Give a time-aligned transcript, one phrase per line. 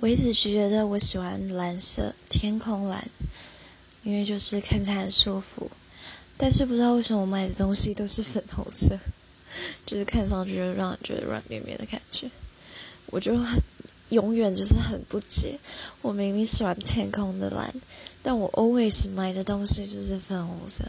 [0.00, 3.06] 我一直觉得我喜欢蓝色天空蓝
[4.02, 5.70] 因为就是看起来很舒服。
[6.38, 8.98] 但是不知道为什么我买的东西都是粉红色
[9.84, 12.30] 就是看上去就让人觉得软绵绵的感觉。
[13.08, 13.60] 我就很
[14.08, 15.58] 永远就是很不解
[16.00, 17.70] 我明明喜欢天空的蓝
[18.22, 20.86] 但我 always 买的东西就是粉红色。